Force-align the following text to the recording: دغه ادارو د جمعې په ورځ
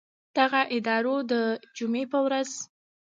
دغه 0.37 0.61
ادارو 0.77 1.15
د 1.31 1.33
جمعې 1.77 2.03
په 2.11 2.19
ورځ 2.25 2.49